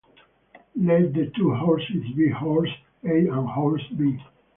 Let 0.75 1.13
the 1.13 1.27
two 1.37 1.53
horses 1.53 2.11
be 2.15 2.29
horse 2.29 2.71
A 3.03 3.27
and 3.27 3.47
horse 3.47 3.87
B. 3.95 4.19